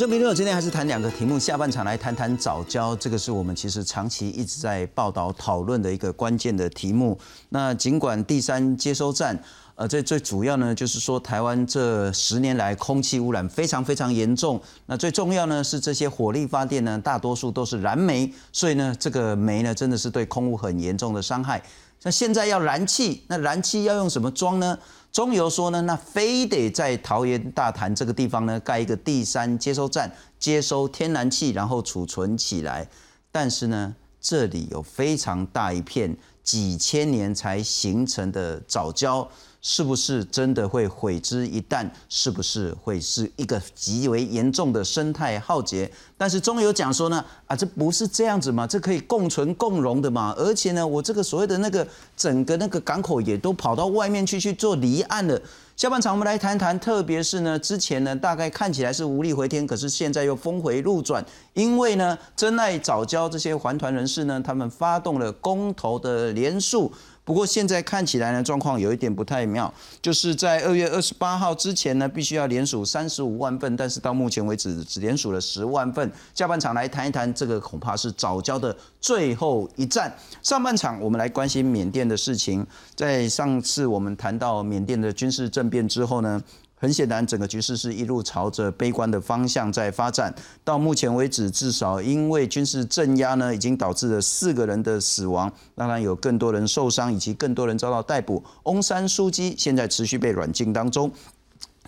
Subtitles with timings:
[0.00, 7.18] 我这明六今天还是谈两个题目，下半场来谈谈早教，这个是我们其实长期一直在报道讨论的一个关键的题目。
[7.50, 9.38] 那尽管第三接收站，
[9.74, 14.58] 呃，这最主要呢，就是说台湾这十年来空气污染非常非常严重。
[14.86, 21.62] 那最重要呢是这些火力发电呢，大多数都是燃煤，所以呢，这个煤呢真的是对空污很严重的伤害。
[22.02, 24.78] 那现在要燃气，那燃气要用什么装呢？
[25.12, 32.86] 中油说呢，那非得在桃园大潭这个地方呢盖一个第三接收站，接收天然气，然后储存起来。
[33.32, 36.16] 但是呢，这里有非常大一片
[36.50, 39.24] 几千年才形成的藻礁。
[39.62, 41.86] 是不是真的会毁之一旦？
[42.08, 45.90] 是不是会是一个极为严重的生态浩劫？
[46.16, 50.34] 但是中油讲说呢，啊，这不是这样子嘛，这可以共存共荣的嘛。
[50.34, 55.38] 而且呢，我这个所谓的那个整个那个港口也都跑到外面去去做离岸了。
[55.80, 66.92] 下半场我们来谈谈，特别是呢，之前呢大概看起来是无力回天，可是现在又峰回路转，因为呢真爱早教这些还团人士呢，他们发动了公投的连署。
[67.30, 76.10] 不过现在看起来呢，状况有一点不太妙，就是在二月二十八号之前呢，必须要连署三十五万份，但是到目前为止只连署了十万份。
[76.34, 80.12] 下半场来谈一谈，这个恐怕是早交的最后一战。
[80.42, 86.42] 上半场我们来关心缅甸的事情，在上次我们谈到缅甸的军事政变之后呢。
[86.80, 90.34] 很显然，整个局势是一路朝着悲观的方向在发展。
[90.64, 98.42] 到目前为止，至少因为军事镇压呢，已经导致了四个人的死亡，当然有更多人受伤，以及更多人遭到逮捕。
[98.62, 101.12] 翁山书记现在持续被软禁当中。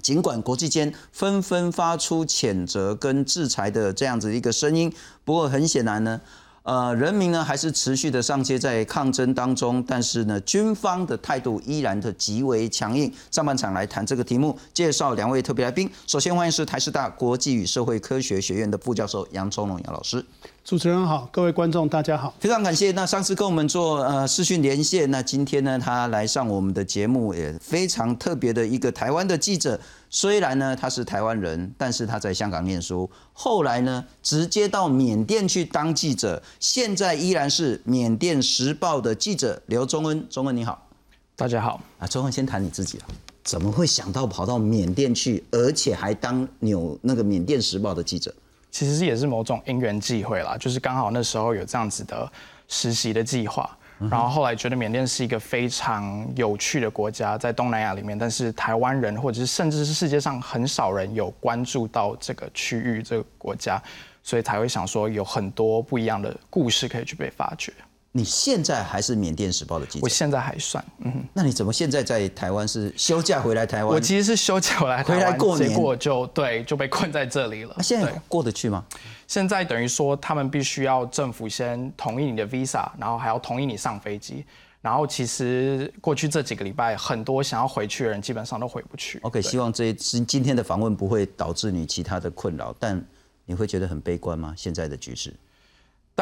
[0.02, 4.92] 尽管国际间纷纷发出谴责跟制裁的这样子一个声音，
[5.24, 6.20] 不过很显然呢。
[6.64, 13.12] 呃，人民呢还是持续的上街在抗争当中，但是呢，军方的态度依然的极为强硬。
[13.32, 15.90] 上半场来谈这个题目，介绍两位特别来宾。
[16.06, 20.24] 首先欢迎是台师大国际与社会科学学院的副教授杨崇龙杨老师。
[20.64, 22.92] 主持人好，各位观众大家好，非常感谢。
[22.92, 29.78] 那上次跟我们做呃视讯连线，那今天呢他来上我们的节目，也非常特别的一个台湾的记者。
[30.08, 40.24] 虽然呢他是台湾人，但是他在香港念书，后来呢直接到缅甸去当记者，现在依然是缅甸时报的记者刘忠恩。
[40.30, 40.86] 忠恩你好，
[41.34, 41.80] 大家好。
[41.98, 43.10] 啊，忠恩先谈你自己啊，
[43.42, 48.32] 怎么会想到跑到缅甸去，而且还当纽那个缅甸时报的记者？
[48.72, 52.28] 其实也是某种因缘际会啦，就是刚好那时候有这样子的
[52.66, 53.70] 实习的计划，
[54.10, 63.80] 然后后来觉得缅甸是一个非常有趣的国家，在东南亚里面，但是台湾人或者是甚至是世界上很少人有关注到这个区域这个国家，
[64.22, 67.70] 所以才会想说有很多不一样的故事可以去被发掘。
[68.14, 70.00] 你现在还是缅甸时报的记者？
[70.02, 71.24] 我现在还算，嗯。
[71.32, 73.94] 那你怎么现在在台湾是休假回来台湾？
[73.94, 77.74] 我其实是休假回来回来过年，结果就对就被困在这里了。
[77.76, 78.84] 那现在过得去吗？
[79.26, 84.44] 现在等于说他们必须要政府先同意你的 visa，然后还要同意你上飞机。
[84.82, 89.18] 然后其实过去这几个礼拜，很多想要回去的人基本上都回不去。
[89.22, 93.02] OK，希望这今今天的访问不会导致你其他的困扰，但
[93.46, 94.52] 你会觉得很悲观吗？
[94.54, 95.32] 现在的局势？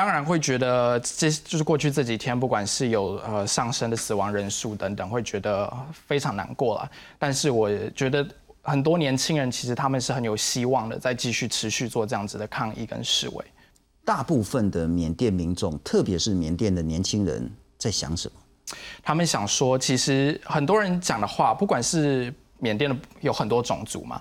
[0.00, 6.90] 当然会觉得这就是过去这几天，不管是有呃上升的死亡人数等等，会觉得非常难过了。
[7.18, 8.26] 但是我觉得
[8.62, 13.44] 很多年轻人其实他们是很有希望的，在继续持续做这样子的抗议跟示威。
[14.02, 18.40] 大部分的缅甸民众，特别是缅甸的年轻人，在想什么？
[19.02, 24.18] 他们想说，其实很多人讲的话，不管是缅甸的有很多种族嘛。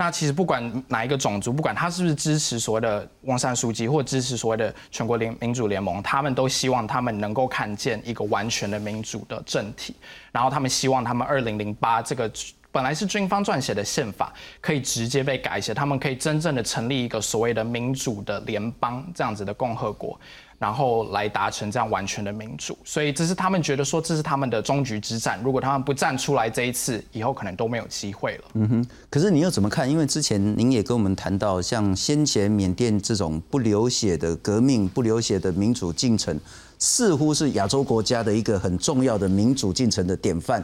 [0.00, 9.94] 那其实不管哪一个种族，不管他是不是支持所谓的翁山书记，或支持所谓的全国联民主联盟，他们都希望他们能够看见一个完全的民主的政体，
[10.32, 12.32] 然后他们希望他们二零零八这个
[12.72, 14.32] 本来是军方撰写的宪法
[14.62, 20.18] 可以直接被改写，他们可以真正的成立一个所谓的民主的联邦这样子的共和国。
[20.60, 25.40] 然后来达成这样完全的民主，所以这是他们觉得说这是他们的终局之战。
[25.42, 28.44] 如果他们不站出来，这一次以后可能都没有机会了。
[28.52, 28.86] 嗯哼。
[29.08, 29.90] 可是你又怎么看？
[29.90, 36.38] 因为之前您也跟我们谈到，像先前缅甸这种不流血的革命、不流血的民主进程，
[36.78, 40.62] 似乎是亚洲国家的一个很重要的民主进程的典范。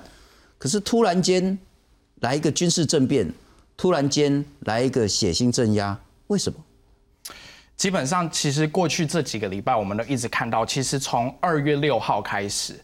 [0.59, 1.59] 可是突然间
[2.21, 3.33] 来一个军事政变，
[3.79, 6.59] 突然间来一个血腥镇压，为什么？
[7.77, 12.75] 基本上，其实过去这几个礼拜，我们都一直看到，其实从二月六号开始，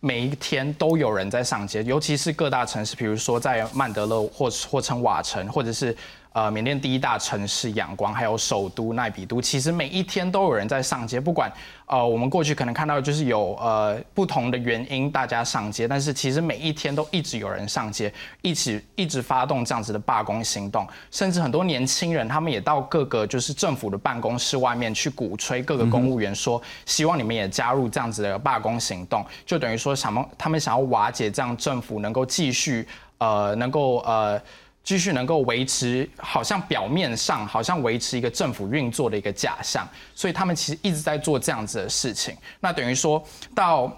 [0.00, 5.94] 每一天都有人在上街，尤其是各大城市，比如说在曼德勒或或称瓦城，或者是
[6.36, 11.50] 呃缅甸第一大城市仰光，还有首都奈比都，其实每一天都有人在上街，不管
[11.86, 18.12] 呃我们过去可能看到就是有呃不同的原因大家上街，但是其实每一天都一直有人上街，
[18.42, 32.86] 一起一直发动这样子的罢工行动，甚至很多年轻人他们也到各个就是政府的办公室外面去鼓吹各个公务员说，希望你们也加入这样子的罢工行动，就等于说想他们想要瓦解这样政府能够继续。
[33.18, 34.38] 呃，能够呃
[34.86, 42.34] 继续能够维持，好像表面上好像维持一个政府运作的一个假象，所以他们其实一直在做这样子的事情。
[42.60, 43.22] 那等于说
[43.54, 43.94] 到。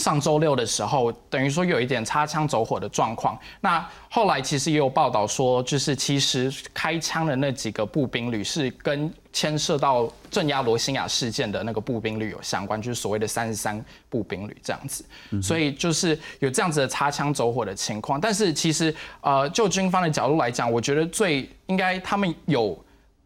[0.00, 3.38] 上周六的时候，等于说有一点擦枪走火的状况。
[3.60, 15.04] 那后来其实也有报道说，就是其实开枪的那几个步兵旅是跟牵涉到镇压罗兴亚事件的那个步兵旅有相关，就是所谓的三十三步兵旅这样子。
[15.42, 18.20] 所以就是有这样子的擦枪走火的情况。
[18.20, 22.76] 但是其实呃，就军方的角度来讲，我觉得最应该他们有。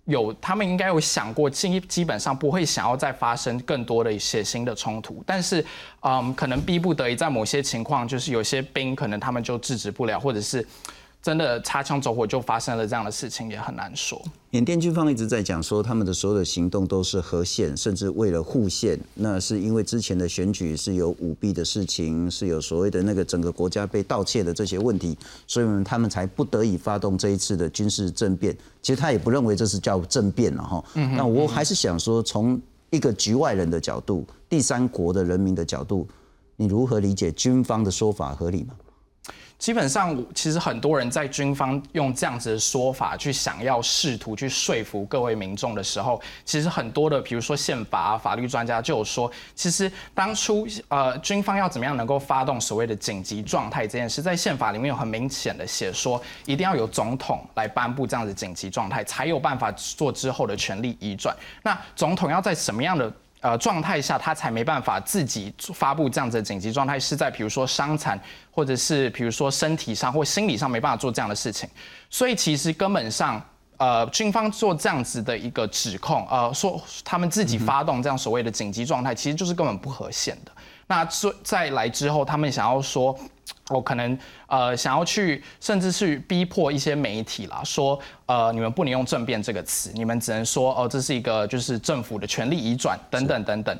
[0.05, 5.65] 有，他们应该有想过，基基本上不会想要再发生更多的一些新的冲突，但是，
[6.01, 10.67] 嗯，可能逼不得已，在某些情况，就是有些兵可能他们就制止不了，或者是。
[11.25, 14.21] 真的擦枪走火就发生了这样的事情，也很难说。
[14.51, 19.01] 缅甸军方一直在讲说，他们的所有的行动都是和宪，甚至为了护宪。
[19.15, 25.17] 那是因为之前的选举是有舞弊的事情，是有所谓的那个整个国家被盗窃的这些问题，
[25.47, 28.55] 所以他们才不得已发动这一次的军事政变。
[28.83, 30.85] 其实他也不认为这是叫政变了哈。
[31.17, 32.61] 那我还是想说，从
[32.91, 36.07] 一个局外人的角度，第三国的人民的角度，
[36.57, 38.75] 你如何理解军方的说法合理吗？
[39.59, 61.35] 基本上，其实很多人在军方用这样子的说法去想要试图去说服各位民众的时候，其实很多的，比如说宪法啊法律专家就有说，其实当初呃军方要怎么样能够发动所谓的紧急状态这件事，在宪法里面有很明显的写说，一定要有总统来颁布这样子紧急状态，才有办法做之后的权力移转。
[61.63, 63.11] 那总统要在什么样的？
[63.45, 68.19] 呃，状态下他才没办法自己发布这样子的紧急状态，是在比如说伤残，
[68.51, 71.69] 或者是比如说身体上或心理上没办法做这样的事情，
[72.09, 73.39] 所以其实根本上，
[73.77, 80.51] 呃，军方做这样子的一个指控，呃，说他们自己发动这样所谓的紧急状态，其实就是根本不合宪的。
[80.87, 83.15] 那再再来之后，他们想要说。
[83.71, 93.79] 我可能呃想要去，甚至去逼迫一些媒体啦，说呃你们不能用政变这个词，你们只能说哦这是一个就是政府的权力移转等等等等。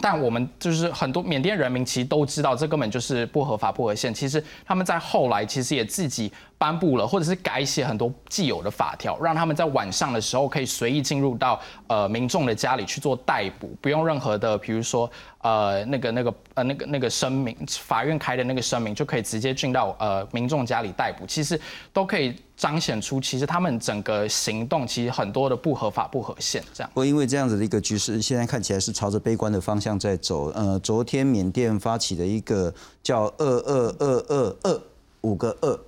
[0.00, 4.12] 但我们就是很多缅甸人民其实都知道，这根本就是不合法不合宪。
[4.12, 6.30] 其实他们在后来其实也自己
[6.64, 15.10] 颁布了，或者是改写很多既有的法条，让他们在晚上的时候可以随意进入到呃民众的家里去做逮捕，不用任何的，比如说
[15.42, 21.26] 呃那个那个呃那个那个声明，法院开的那个声明就可以直接进到呃民众家里逮捕。
[21.26, 21.60] 其实
[21.92, 22.34] 都可以。
[22.56, 26.90] 彰显出其实他们整个行动其实很多的不合法不合宪这样。
[26.94, 30.52] 不过因为这样子的一个局势，现在看起来是朝着悲观的方向在走。
[30.52, 32.72] 呃，昨天缅甸发起的一个
[33.02, 34.80] 叫“二二二二二
[35.22, 35.80] 五个二”，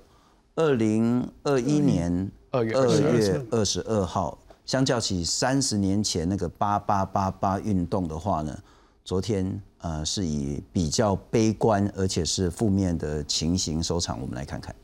[0.57, 2.73] 二零二一年二月
[3.51, 8.57] 二十二号，相较起三十年前那个八八八八运动的话呢，
[9.05, 14.19] 昨天呃是以比较悲观而且是负面的情形收场。
[14.19, 14.75] 我们来看看。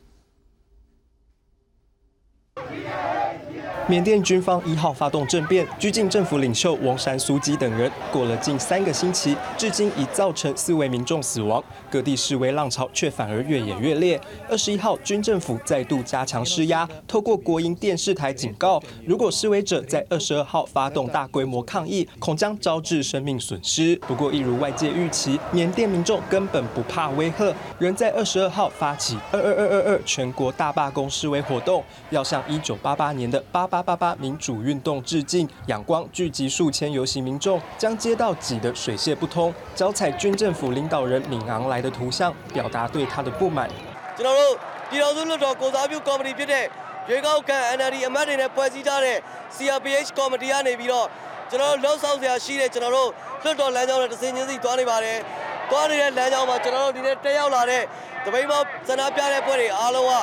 [3.94, 7.92] 缅甸军方一号发动政变，拘禁政府领袖翁山苏基等人。
[8.12, 14.20] 过了近三个星期，至今已造成四位民众死亡，各地示威浪潮却反而越演越烈。
[14.50, 23.96] 二十一号，军政府再度加强施压，透过国营电视台警告，如果示威者在二十二号发动大规模抗议，恐将招致生命损失。
[24.08, 33.68] 不过，一如外界预期，缅甸民众根本不怕威吓，仍在二十二号发起二二二二二全国大罢工示威活动，要向一九八八年的八。
[33.68, 43.69] 八八八民主运动致敬，仰光聚集数千游行民众，将街道挤得水泄不通，脚踩军政府领导人敏昂来的图像，表达对他的不满。
[44.17, 44.55] ကျွန်တော်တို့
[44.91, 46.65] ပြည်တော်စုလွှတ်တော်ကိုစားပြုကော်မတီဖြစ်တဲ့
[47.09, 49.19] ရွေးကောက်ခံ NLD အမတ်တွေနဲ့ဖွဲ့စည်းထားတဲ့
[49.57, 51.07] CRPH ကော်မတီကနေပြီးတော့
[51.51, 53.11] ကျွန်တော်တို့လှုပ်ဆောင်စရာရှိတဲ့ကျွန်တော်တို့
[53.43, 55.19] လွှတ်တော်လမ်းကြောင်းနဲ့တစ်စင်းချင်းစီသွားနေပါတယ်။
[55.73, 57.83] သွားနေတဲ့လမ်းကြောင်းမှာကျွန်တော်တို့ဒီနေ့တက်ရောက်လာတဲ့
[58.25, 60.15] တပိတ်မောဆန္ဒပြတဲ့ဖွဲ့တွေအားလုံးက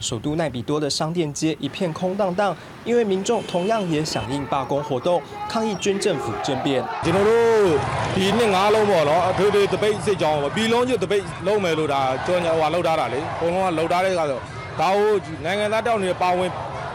[0.00, 6.84] 首都奈比多的商店街一片空荡荡，因为民众同样也响应罢工活动，抗议军政府政变。
[7.04, 7.78] ကျွန်တော်တို့
[8.16, 14.38] ဒီနှစ်ငါးလုံးပေါ့နော်အထွေထွေတပိတ်စစ်ကြောင်းပြည်လုံးကျွတ်တပိတ်လုံးမယ်လို့ဒါကြောညာဟိုလောက်ထားတာလေအကုန်လုံးကလောက်ထားတဲ့ကတော့ဒါ
[14.80, 15.12] ကို
[15.44, 16.50] နိုင်ငံသားတောက်နေပါဝင်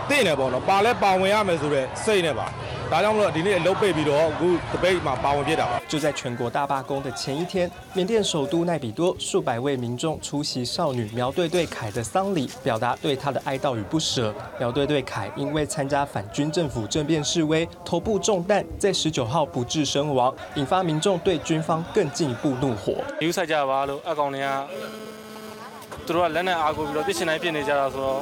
[0.09, 2.45] သိနေပေါ့နော်ပါလဲပါဝင်ရမယ်ဆိုတဲ့စိတ်နဲ့ပါ
[2.91, 14.33] ဒါကြောင့်မလို့ဒီနေ့အလုပ်ပိတ်ပြီးတော့အခုတပိတ်မှာပါဝင်ဖြစ်တာပါ就在全国大罢工的前一天，缅甸首都奈比多数百位民众出席少女苗队队凯的丧礼，表达对她的哀悼与不舍。
[14.59, 22.97] 苗队队凯因为参加反军政府政变示威，头部中弹，在十九号不治身亡，引发民众对军方更进一步怒火。
[23.21, 24.47] ယူဆိုင်ကြပါလို့အကောင်တွေက
[26.05, 28.19] သူတို့ကလက်နဲ့အားကိုပြီးတော့ပြစ်ရှင်တိုင်းပြစ်နေကြတာဆိုတော့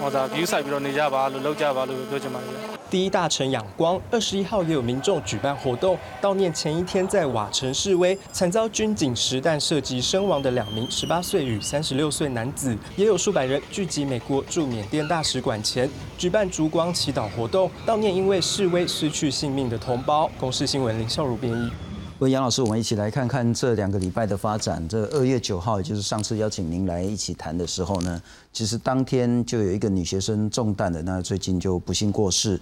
[0.00, 20.29] ဟောဒါ view ဆိုင်ပြီးတော့နေကြပါလို့လောက်ကြပါလို့ပြောချင်ပါတယ်ဗျ 第一大臣仰光，二十一号也有民众举办活动，悼念前一天在瓦城示威惨遭军警实弹射击身亡的两名十八岁与三十六岁男子，也有数百人聚集美国驻缅甸大使馆前，举办烛光祈祷活动，悼念因为示威失去性命的同胞。
[20.39, 21.84] 公视新闻林孝如编译。
[22.19, 24.81] 问杨老师，我们一起来看看这两个礼拜的发展。
[24.87, 28.21] 这二月九号，也就是上次邀请您来一起谈的时候呢，
[28.53, 32.57] 其实当天就有一个女学生中弹的，那最近就不幸过世。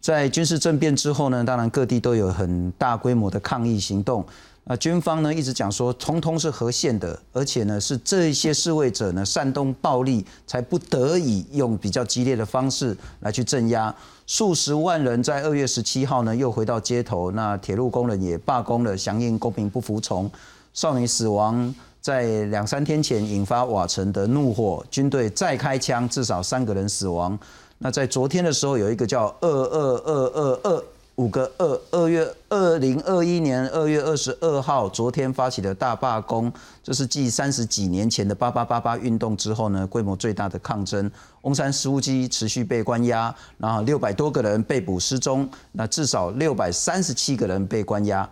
[0.00, 4.24] 在军事政变之后呢，当然各地都有很大规模的抗议行动。
[4.68, 13.94] 那军方呢一直讲说，通通是合宪的，而且呢是这些示威者呢煽动暴力，才不得已用比较激烈的方式来去镇压。
[14.26, 20.28] 数十万人在二月十七号呢又回到街头，那铁路工人也罢工了，响应公民不服从。
[20.74, 27.38] 少女死亡，在两三天前引发瓦城的怒火，军队再开枪，至少三个人死亡。
[27.78, 30.84] 那在昨天的时候，有一个叫二二二二二。
[31.16, 41.10] 五个二二月二零二一年二月二十二号，昨天发起的大罢工，这是继三十几年前的八八八八运动之后呢，规模最大的抗争。
[41.40, 48.28] 翁山书记持续被关押，然后六百多个人被捕失踪，那至少六百三十七个人被关押。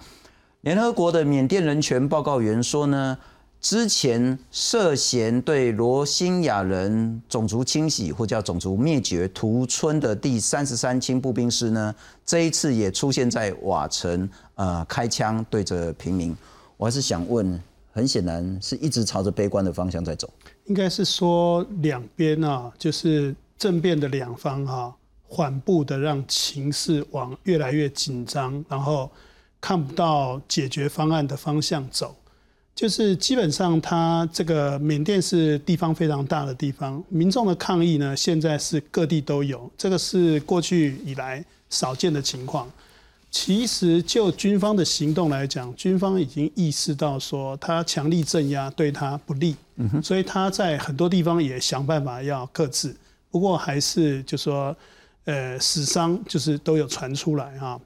[0.61, 3.17] 联合国的缅甸人权报告员说呢。
[3.65, 11.95] 之前涉嫌对罗兴亚人种族清洗或叫种族灭绝屠村的第三十三轻步兵师呢，
[12.27, 16.37] 这一次也出现在瓦城，呃，开枪对着平民。
[16.77, 17.59] 我还是想问，
[17.91, 20.29] 很显然是一直朝着悲观的方向在走。
[20.67, 24.95] 应该是说两边啊，就是政变的两方哈，
[25.27, 29.11] 缓步的让情势往越来越紧张，然后
[29.59, 32.15] 看不到解决方案的方向走。
[32.75, 42.69] 就是基本上，它这个缅甸是地方非常大的地方，民众的抗议呢，现在是各地都有，这个是过去以来少见的情况。
[43.31, 49.55] 其实就军方的行动来讲，军方已经意识到说，他强力镇压对他不利，
[50.03, 52.93] 所以他在很多地方也想办法要克制。
[53.31, 54.77] 不过还是就说，
[55.27, 57.81] 呃，死伤就是都有传出来哈。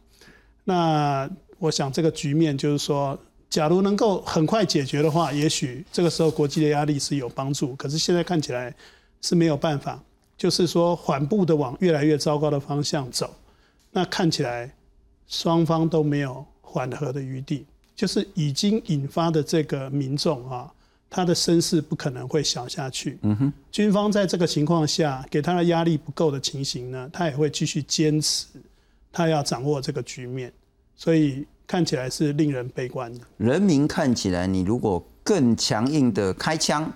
[0.65, 1.29] 那
[1.59, 3.19] 我想这个局面就是说。
[3.51, 7.75] 假如能够很快解决的话，也许这个时候国际的压力是有帮助。
[7.77, 8.75] 可是现在看起来
[9.23, 9.99] 是没有办法，
[10.37, 13.35] 就是说缓步的往越来越糟糕的方向走。
[13.91, 14.71] 那看起来
[15.27, 17.65] 双方都没有缓和的余地，
[17.97, 20.71] 就是已经引发的这个民众啊，
[21.09, 23.19] 他的声势不可能会小下去。
[23.23, 28.45] 嗯哼，军方在这个情况下给他的压力不够的情形呢，他也会继续坚持，
[29.11, 30.53] 他要掌握这个局面，
[30.95, 31.47] 所以。
[31.69, 33.21] 看起来是令人悲观的。
[33.37, 36.91] 人民看起来，你如果更强硬的开枪，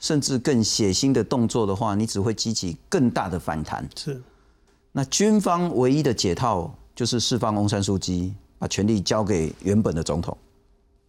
[0.00, 3.88] 甚至更血腥的动作的话，你只会激起更大的反弹。
[3.96, 4.20] 是。
[4.90, 10.36] 那军方唯一的解套就是释放翁山书记，把权力交给原本的总统，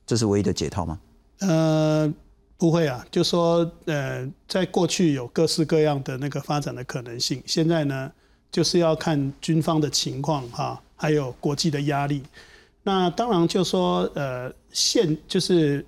[0.05, 0.99] 这是唯一的解套吗？
[1.39, 2.13] 呃，
[2.55, 3.03] 不会啊。
[3.09, 8.11] 就说呃，在过去有各式各样的那个发展的可能性，现在呢，
[8.51, 12.21] 就是要看军方的情况哈，还有国际的压力。
[12.87, 15.85] 那当然就说，呃，现就是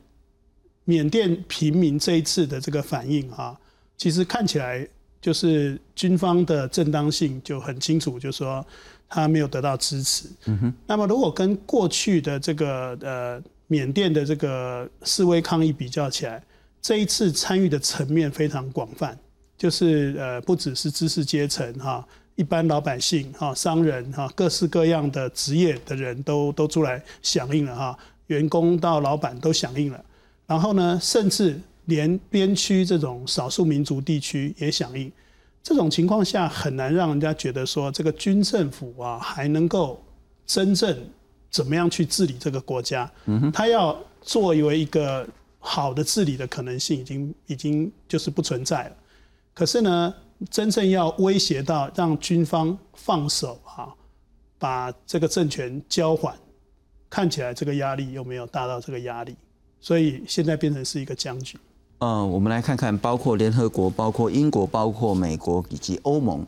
[0.83, 3.57] 缅甸平民这一次的这个反应啊，
[3.97, 4.85] 其实看起来
[5.21, 8.65] 就是军方的正当性就很清楚，就说
[9.07, 10.27] 他没有得到支持。
[10.47, 10.73] 嗯哼。
[10.85, 16.43] 那么如果跟过去的这个呃缅甸的这个示威抗议比较起来，
[16.81, 19.17] 这一次参与的层面非常广泛，
[19.57, 22.05] 就是呃不只是知识阶层哈。
[22.39, 30.01] 一般老百姓、哈商人、哈各式各样的职业的人都都出来响应了哈，员工到老板都响应了，
[30.47, 35.11] 然后呢，甚至连边区这种少数民族地区也响应。
[35.61, 40.01] 这种情况下，很难让人家觉得说这个军政府啊还能够
[40.45, 40.97] 真正
[41.51, 43.11] 怎么样去治理这个国家。
[43.25, 45.27] 嗯他要作为一个
[45.59, 48.91] 好的治理的可能性，已经已经就是不存在了。
[49.53, 50.13] 可是呢？
[50.49, 53.93] 真正要威胁到让军方放手哈，
[54.57, 56.33] 把这个政权交还，
[57.09, 59.35] 看起来这个压力有没有大到这个压力？
[59.81, 61.57] 所以现在变成是一个僵局。
[61.99, 66.45] 嗯，我们来看看，包括联合国、包括英国、包括美国以及欧盟，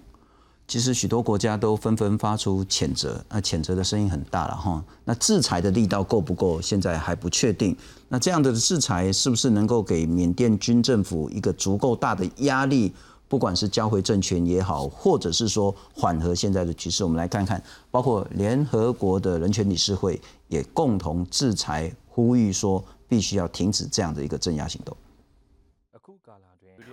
[0.65, 4.81] 其实许多国家都纷纷发出谴责，那谴责的声音很大了哈。
[5.03, 7.75] 那制裁的力道够不够，现在还不确定。
[8.07, 12.93] 那这样的制裁是不是能够给缅甸军政府一个足够大的压力？
[13.31, 20.19] 不管是交回政权也好，或者是说缓和现在的局势，我们来看看，包括联合国的人权理事会
[20.49, 24.93] 也共同制裁，呼吁说必须要停止这样的一个镇压行动。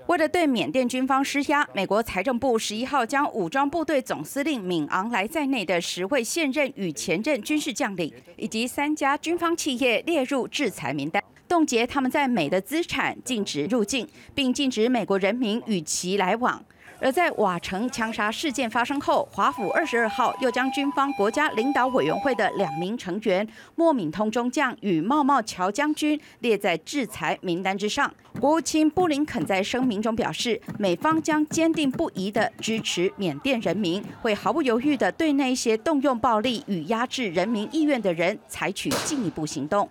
[0.07, 16.63] 为了对缅甸军方施压，美国财政部十一号将武装部队总司令敏昂莱在内的十位现任与前任军事将领，以及三家军方企业列入制裁名单，冻结他们在美的资产，禁止入境，并禁止美国人民与其来往。
[17.01, 28.13] 而在瓦城枪杀事件发生后，华府二十二号又将军方国家领导委员会的两名成员莫敏通中将与茂茂乔将军列在制裁名单之上。
[28.41, 39.89] 国务卿布林肯在声明中表示，美方将坚定不移地支持缅甸人民，会毫不犹豫地对那些动用暴力与压制人民意愿的人采取进一步行动。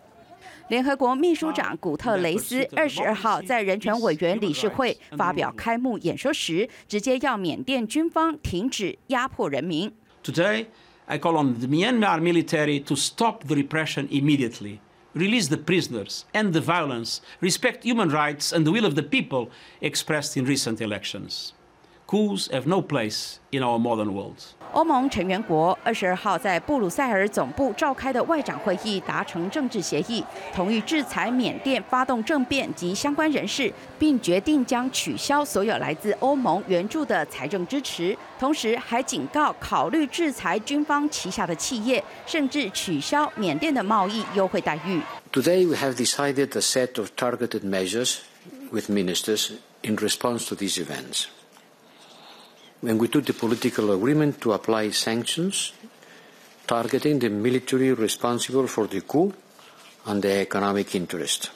[0.69, 9.89] 联合国秘书长古特雷斯二十二号在人权委员理事会发表开幕演说时，直接要缅甸军方停止压迫人民。
[10.23, 10.65] Today,
[11.05, 14.79] I call on the Myanmar military to stop the repression immediately,
[15.13, 19.47] release the prisoners, end the violence, respect human rights and the will of the people
[19.79, 21.53] expressed in recent elections.
[22.07, 24.37] Coups have no place in our modern world.
[24.71, 30.23] 欧盟成员国二十二号在布鲁塞尔总部召开的外长会议达成政治协议，
[30.55, 45.01] 同意制裁缅甸发动政变及相关人士，并决定将取消所有来自欧盟援助的财政支持，同时还警告考虑制裁军方旗下的企业，甚至取消缅甸的贸易优惠待遇。
[45.33, 48.19] Today we have decided a set of targeted measures
[48.71, 51.25] with ministers in response to these events.
[52.81, 55.71] When we took the political agreement to apply sanctions
[56.67, 59.31] targeting the military responsible for the coup
[60.05, 61.49] and the economic interest.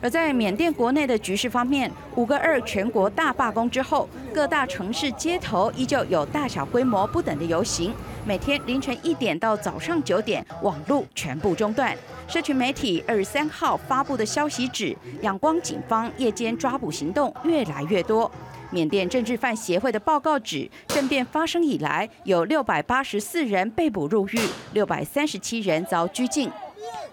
[0.00, 7.92] 而在缅甸国内的局势方面，五个二全国大罢工之后，各大城市街头依旧有大小规模不等的游行。
[8.24, 11.96] 每天凌晨一点到早上九点，网络全部中断。
[12.28, 18.30] 社群媒体二十三号发布的消息指，仰光警方夜间抓捕行动越来越多。
[18.70, 24.38] 缅甸政治犯协会的报告指，政变发生以来，有六百八十四人被捕入狱，
[24.74, 26.50] 六百三十七人遭拘禁。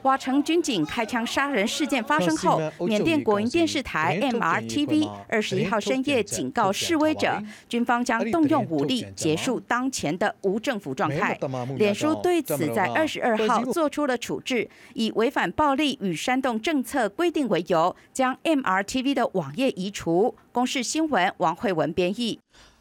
[0.03, 11.35] 瓦城军警开枪杀人事件发生后，缅甸国营电视台 MRTV 二十一号深夜警告示威者，军方将动用武力结束当前的无政府状态。
[11.77, 20.35] 脸书对此在二十二号做出了处置，以违反暴力与煽动政策规定为由，将 MRTV 的网页移除。
[20.51, 22.39] 公视新闻王慧文编译。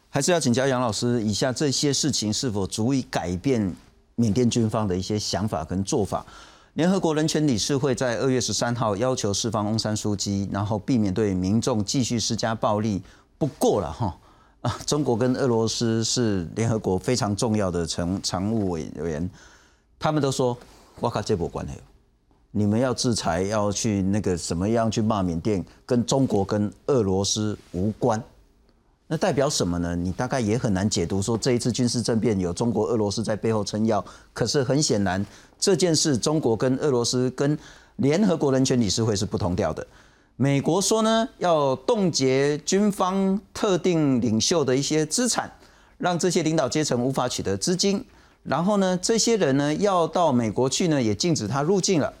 [0.09, 3.73] 还是要请教杨老师，以下这些事情是否足以改变
[4.15, 6.25] 缅甸军方的一些想法跟做法？
[6.75, 13.01] 联合国人权理事会在二月十三号要求释放翁山书记，然后避免对民众继续施加暴力。
[13.37, 14.17] 不过了哈
[14.59, 19.29] 啊，中国跟俄罗斯是联合国非常重要的常常务委员，
[19.97, 20.57] 他们都说
[20.99, 21.75] 我靠这波关系，
[22.51, 28.21] 你们要制裁要去那个怎么样去骂缅甸，跟中国跟俄罗斯无关。
[29.07, 29.95] 那代表什么呢？
[29.95, 34.03] 你大概也很难解读说这一次军事政变有中国、俄罗斯在背后撑腰。
[34.33, 35.23] 可是很显然，
[35.59, 37.55] 这件事中国跟俄罗斯跟
[37.97, 39.85] 联合国人权理事会是不同调的。
[40.37, 45.51] 美国说呢，要冻结军方特定领袖的一些资产，
[45.99, 48.03] 让这些领导阶层无法取得资金。
[48.41, 52.11] 然后呢，这些人呢要到美国去呢，也禁止他入境了。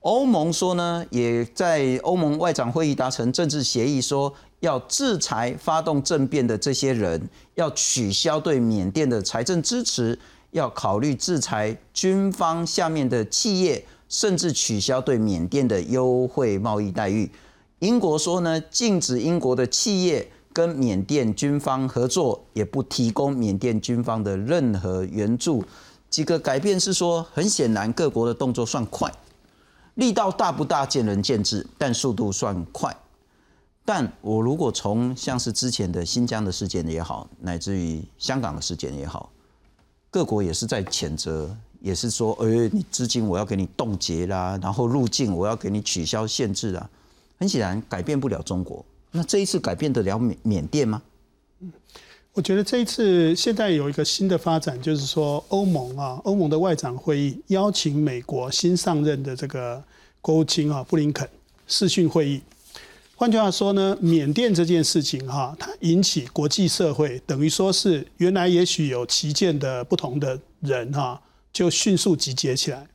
[0.00, 4.34] 欧盟说呢，也在欧盟外长会议达成政治协议说。
[4.60, 10.18] 要制裁发动政变的这些人，要取消对缅甸的财政支持，
[10.50, 17.30] 要考虑制裁军方下面的企业，甚至取消对缅甸的优惠贸易待遇。
[17.78, 25.64] 英国说呢，禁止英国的企业跟缅甸军方合作，也不提供缅甸军方的任何援助。
[26.10, 29.12] 几个改变是说，很显然各国的动作算快，
[29.94, 32.96] 力道大不大见仁见智，但速度算快。
[33.90, 39.32] 但我如果从像是之前的新疆的事件也好，乃至于香港的事件也好，
[40.10, 46.90] 各国也是在谴责，也是说，哎，你资金我要给你冻结啦，然后入境我要给你取消限制啊，
[47.38, 48.84] 很显然改变不了中国。
[49.10, 51.00] 那这一次改变得了缅缅甸吗？
[51.60, 51.72] 嗯
[52.34, 59.82] 我觉得这一次现在有一个新的发展，就是说欧盟啊，欧盟的外长会议邀请美国新上任的这个
[60.20, 61.26] 国务卿啊布林肯
[61.66, 62.42] 视讯会议。
[63.18, 71.20] 换句话说呢，缅甸这件事情哈，它引起国际社会，等于说是原来也许有旗舰的不同的人哈，
[71.52, 72.86] 就迅速集结起来。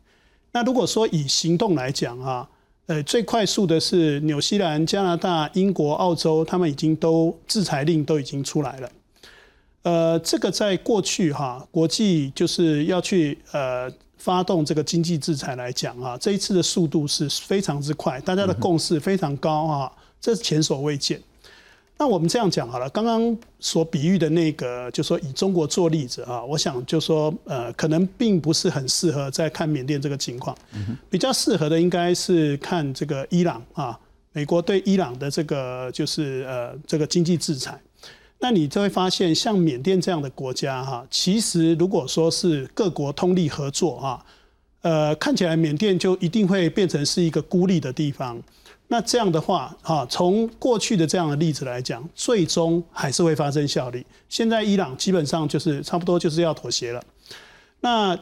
[0.53, 2.49] 那如果说以行动来讲哈，
[2.86, 8.89] 呃，最快速的是纽西兰、加拿大、英国、澳洲，他们已经都制裁令都已经出来了。
[9.81, 19.91] 呃，这个在过去哈，国际就是要去呃发动这个经济制裁来讲啊，这一次的速度是非常之快，大家的共识非常高啊。
[20.23, 21.21] 这是前所未见。
[21.97, 30.57] 那我们这样讲好了，刚刚所比喻的那个，就说以中国做例子啊，我想就说呃，可能并不是很适合在看缅甸这个情况，
[31.09, 33.99] 比较适合的应该是看这个伊朗啊，
[34.31, 37.77] 美国对伊朗的这个就是呃这个经济制裁。
[38.39, 44.25] 那你就会发现，像缅甸这样的国家哈，其实如果说是各国通力合作哈，
[44.81, 48.41] 呃，看起来缅甸就一定会变成是一个孤立的地方。
[48.88, 54.06] 那这样的话，哈，从过去的这样的例子来讲，最终还是会发生效力。
[54.30, 57.04] 现在伊朗基本上就是差不多就是要妥协了。
[57.80, 58.17] 那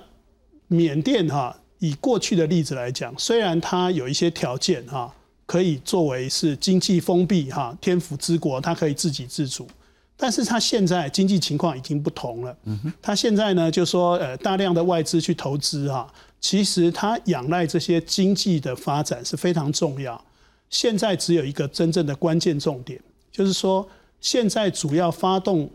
[0.68, 5.14] 缅甸哈，以过去的例子来讲，虽然它有一些条件哈，
[5.46, 9.68] 可以作为是经济封闭哈，天府之国，它可以自给自足，
[10.16, 12.56] 但是它现在经济情况已经不同了。
[12.64, 16.08] 嗯哼，它现在呢，就说呃，大量的外资去投资哈，
[16.40, 20.24] 其实它仰赖这些经济的发展是非常重要。
[20.72, 23.00] 现在只有一个真正的关键重点，
[23.32, 23.88] 就是说，
[24.20, 25.70] 现在主要发动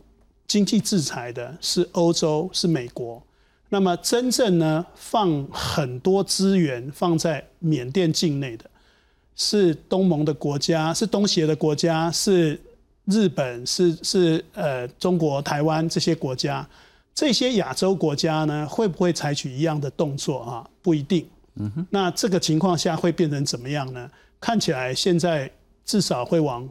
[0.48, 3.22] 经济制裁的是欧洲，是美国。
[3.68, 8.64] 那么，真正呢，放很多资源放在缅甸境内的，
[9.34, 12.58] 是东盟的国家，是东协的国家，是
[13.04, 16.66] 日本，是是呃中国台湾这些国家。
[17.12, 20.70] 这些亚洲国家呢，会不会采取一样的动作啊？
[20.80, 21.26] 不一定。
[21.56, 21.86] 嗯哼。
[21.90, 24.08] 那这个情况下会变成怎么样呢？
[24.40, 25.50] 看起来现在
[25.84, 26.68] 至少会往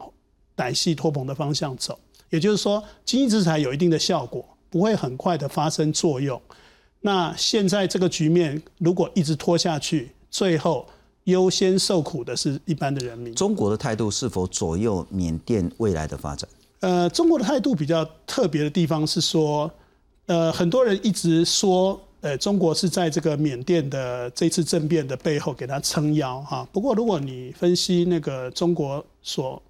[0.56, 1.98] 歹系托棚的方向走，
[2.30, 6.40] 也就是说，经济制裁有一定的效果，不会很快的发生作用。
[7.00, 10.86] 那现在这个局面如果一直拖下去，最后
[11.24, 13.34] 优先受苦的是一般的人民。
[13.34, 16.48] 中国的态度是否左右缅甸未来的发展？
[16.80, 19.70] 呃，中国的态度比较特别的地方是说，
[20.26, 22.00] 呃，很多人一直说。
[22.22, 26.66] 呃，中国是在这个缅甸的这次政变的背后给他撑腰哈。
[26.72, 29.62] 不过，如果你分析那个中国所，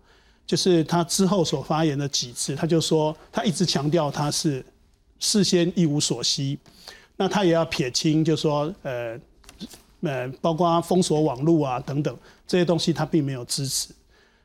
[0.47, 4.65] 就是他之后所发言的几次，他就说他一直强调他是
[5.19, 6.59] 事先一无所悉。
[7.17, 9.19] 那他也要撇清，就说呃
[10.03, 13.89] 呃，包括封锁网络啊等等这些东西，他并没有支持。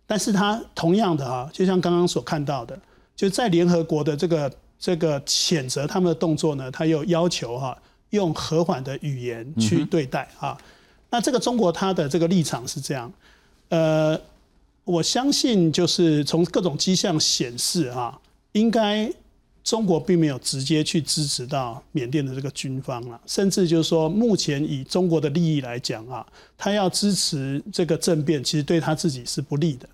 [0.07, 2.77] 但是他同样的哈，就像刚刚所看到的，
[3.15, 7.77] 就在联合国的这个这个谴责他们的动作呢，他又要求哈。
[8.11, 10.57] 用和缓的语言去对待啊，
[11.09, 13.11] 那这个中国它的这个立场是这样，
[13.69, 14.19] 呃，
[14.83, 18.19] 我相信就是从各种迹象显示啊，
[18.51, 19.09] 应该
[19.63, 26.25] 中国并没有直接去支持到缅甸的这个军方了，甚至就是说，目前以中国的利益来讲啊，
[26.57, 29.87] 他要支持这个政变，其实对他自己是不利的，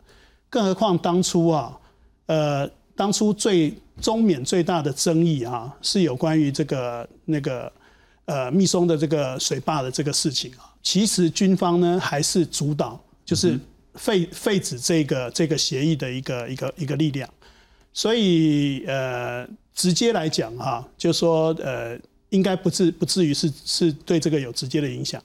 [0.49, 1.77] 更何况当初啊，
[2.25, 7.71] 呃，当初最中缅最大的争议啊，是有关于这个那个。
[8.27, 13.57] 呃，密松的这个水坝的这个事情啊，其实军方呢还是主导，就是
[13.95, 17.29] 废废止这个这个协议的一个一个一个力量。
[17.93, 21.97] 所以呃，直接来讲哈，就说呃，
[22.29, 25.23] 应该不至不至于是是对这个有直接的影响。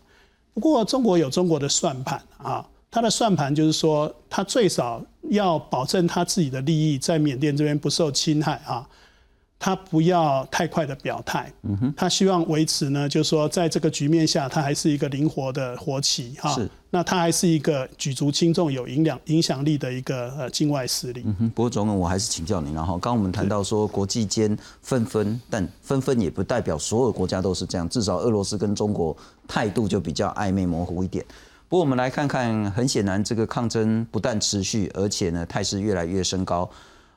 [0.54, 8.88] 不过中国有中国的算盘啊，他的算盘就是说，他最少要保证他自己的利益在缅甸这边不受侵害啊。
[9.64, 11.48] 他不要太快的表态，
[11.96, 16.53] 他希望维持呢，就是说，在这个局面下，他还是一个灵活的活棋哈。
[16.53, 21.22] 是，那他还是一个举足轻重、有影响影响力的一个呃境外势力。
[21.25, 31.25] 嗯哼，不过总统，我还是请教您，然后刚刚我们谈到说国际间纷纷，但纷纷也不代表所有国家都是这样，至少俄罗斯跟中国态度就比较暧昧模糊一点。
[31.68, 36.68] 不过我们来看看，很显然这个抗争不但持续，而且呢态势越来越升高。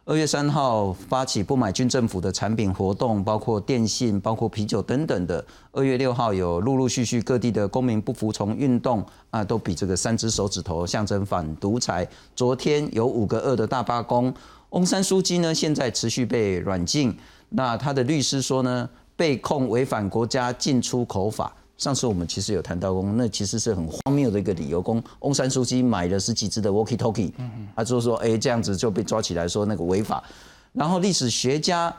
[0.07, 5.43] 二月三号发起不买军政府的产品活动，包括电信、包括啤酒等等的。
[5.71, 12.07] 二月六号有陆陆续续各地的公民不服从运动啊，都比这个三只手指头象征反独裁。
[12.35, 14.31] 昨天有五个二的大罢工，
[14.69, 17.17] 翁山书记呢现在持续被软禁。
[17.49, 21.51] 那他的律师说呢，被控违反国家进出口法。
[21.77, 24.81] 上次我们其实有谈到过，那其实是很荒谬的一个理由。
[24.81, 27.31] 公翁山书记买了十几只的 walkie talkie，
[27.75, 30.23] 他就说：“哎，这样子就被抓起来说那个违法。”
[30.71, 31.93] 然后历史学家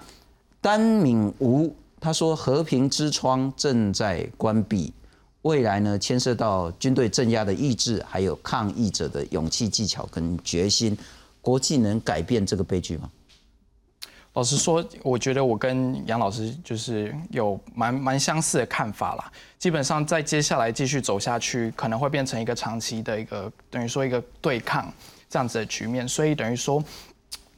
[0.60, 4.92] 丹敏吴他说：“和平之窗正在关闭。”
[5.42, 10.96] 未来呢，牵涉到军队镇压的意志，还有抗议者的勇气、技巧跟决心，
[11.40, 13.08] 国际能改变这个悲剧吗？
[14.36, 19.32] 老实说，我觉得我跟杨老师就是有蛮蛮相似的看法啦。
[19.58, 24.92] 基本上在接下来继续走下去，可能会变成一个长期的一个等于说一个对抗
[25.30, 26.06] 这样子的局面。
[26.06, 26.84] 所以等于说，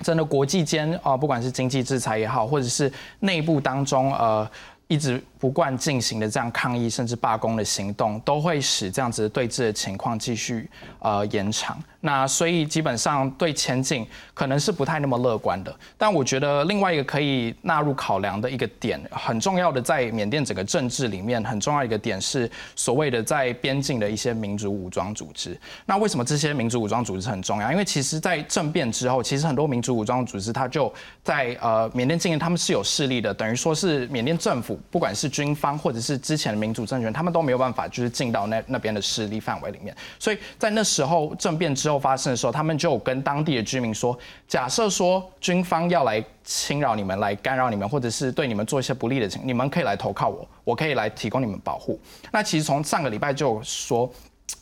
[0.04, 4.48] 真的国际间啊，不管是经济制裁也好，或者是内部当中呃
[4.86, 5.20] 一直。
[5.40, 11.80] 不断进行的这样抗议甚至罢工的行动，都会使这样子的对峙的情况继续呃延长。
[12.00, 15.74] 那所以基本上对前景可能是不太那么乐观的。
[15.96, 25.58] 但我觉得另外一个可以纳入考量的一个点，很重要的在缅甸整个政治里面很重要一个点是所谓的在边境的一些民族武装组织。
[25.86, 27.70] 那为什么这些民族武装组织很重要？
[27.72, 39.94] 因为其实，在政变之后，其实很多民族武装组织它就在呃缅甸境内他们是有势力的，等于说是缅甸政府不管是军方或者是之前的民主政权，他们都没有办法就是进到那那边的势力范围里面。
[40.18, 52.00] 所以在那时候政变之后发生的时候，他们就跟当地的居民说：假设说军方要来侵扰你们、来干扰你们，或者是对你们做一些不利的情，你们可以来投靠我，我可以来提供你们保护。
[52.32, 54.10] 那其实从上个礼拜就说。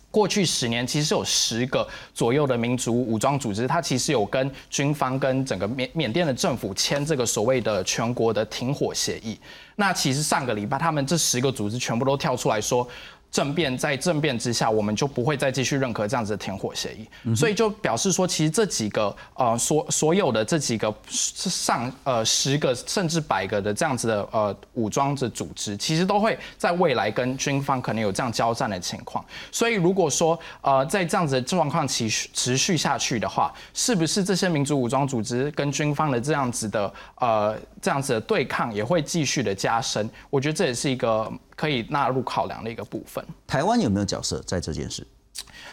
[0.09, 9.39] 过去十年，其实有十个左右的民族武装组织，它其实有跟军方、跟整个缅缅甸的政府签这个所谓的全国的停火协议。
[9.75, 12.89] 那其实上个礼拜，他们这十个组织全部都跳出来说。
[13.31, 29.23] 政变在政变之下，我们就不会再继续认可这样子的停火协议，所以就表示说，其实这几个呃所所有的这几个上呃十个甚至百个的这样子的呃武装的组织，其实都会在未来跟军方可能有这样交战的情况。
[29.53, 40.09] 所以如果说呃在这样子的状况持续持续下去的话，是不是这些民族武装组织跟军方的这样子的呃这样子的对抗也会继续的加深？
[40.31, 41.31] 我觉得这也是一个。
[41.57, 43.25] 可以纳入考量的一个部分。
[43.47, 45.05] 台湾有没有角色在这件事？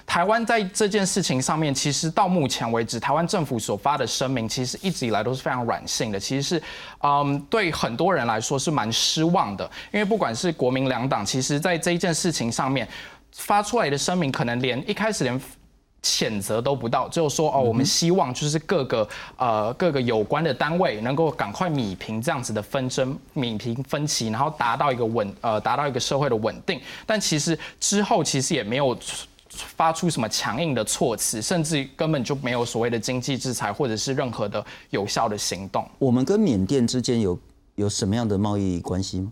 [0.06, 6.20] 台湾在这件事情上面，其实到目前为止，台湾政府所发的声明，其实一直以来都是非常软性的。
[6.20, 6.64] 其实是，
[7.04, 9.70] 嗯，对很多人来说是蛮失望的。
[9.92, 12.88] 因为不管是国民两党，其实在这一件事情上面
[13.34, 15.40] 发出来的声明，可能连一开始连。
[16.04, 26.80] 谴责都不到，就说哦，我们希望就是各个呃各个有关的单位能够赶快米平这样子的纷争，米平分歧，然后达到一个稳呃达到一个社会的稳定。
[27.06, 28.98] 但其实之后其实也没有
[29.50, 35.88] 发出什么强硬的措辞，甚至根本就没有所谓的经济制裁或者是任何的有效的行动。
[36.00, 37.40] 我们跟缅甸之间有
[37.76, 39.32] 有什么样的贸易关系吗？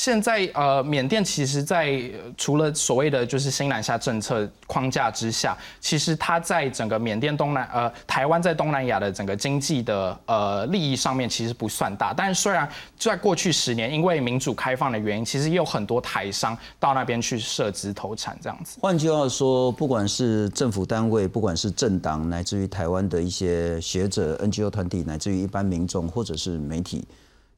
[0.00, 2.00] 现在呃，缅甸其实，在
[2.38, 12.14] 除了所谓的就是新南下政策框架之下，其实它在整个缅甸东南呃台湾在东南亚的整个经济的呃利益上面其实不算大。
[12.14, 18.78] 但是虽然在过去十年，因为民主开放的原因，其实也有很多台商到那边去设资投产这样子。
[18.80, 27.06] 换句话说，不管是政府单位，不管是政党，乃至于台湾的一些学者、NGO 团体，乃至于一般民众或者是媒体。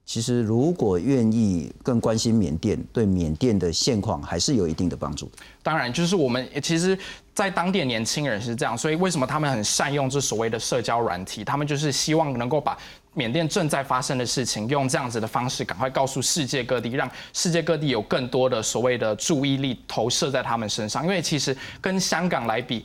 [0.05, 5.31] 其实，如果愿意更关心缅甸，对缅甸的现况还是有一定的帮助。
[5.63, 6.99] 当然，就是我们其实，
[7.33, 11.45] 在当地年轻人是这样，所以为什么他们很善用这所谓的社交软体？
[11.45, 12.77] 他们就是希望能够把
[13.15, 21.05] 缅甸正在发生的事情，用这样子的方式赶快告诉世界各地，让世界各地有更多的所谓的注意力投射在他们身上。
[21.05, 22.85] 因为其实跟香港来比。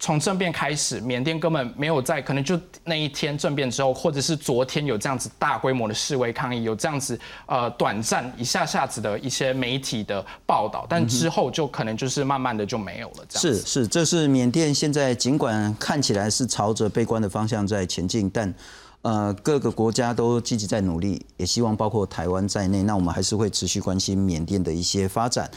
[0.00, 13.24] 从政变开始，缅甸根本没有在，可能就那一天政变之后，或者是昨天有这样子大规模的示威抗议，有这样子呃短暂一下下子的一些媒体的报道，但之后就可能就是慢慢的就没有了。
[13.28, 18.52] 这样是是，这是缅甸现在尽管看起来是朝着悲观的方向在前进，但。
[19.02, 22.82] 呃，各个国家都积极在努力，也希望包括台湾在内。
[22.82, 25.50] 那我们还是会持续关心缅甸的一些发展。